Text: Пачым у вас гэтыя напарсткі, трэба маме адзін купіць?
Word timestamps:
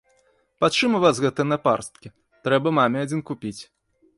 Пачым 0.63 0.95
у 0.99 1.01
вас 1.03 1.15
гэтыя 1.25 1.47
напарсткі, 1.51 2.13
трэба 2.49 2.73
маме 2.79 2.97
адзін 3.07 3.21
купіць? 3.29 3.57